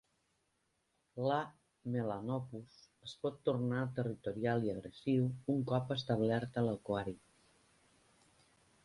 [1.31, 1.41] L'"A.
[1.95, 2.77] melanopus"
[3.09, 7.15] es pot tornar territorial i agressiu un cop establert a l'aquari.